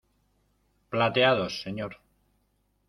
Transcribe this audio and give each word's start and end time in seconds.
plateados, 0.91 1.53
señor. 1.63 1.93